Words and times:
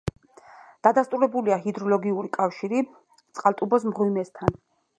დადასტურებულია 0.87 1.59
ჰიდროლოგიური 1.65 2.31
კავშირი 2.37 2.81
წყალტუბოს 3.21 3.87
მღვიმესთან. 3.91 4.59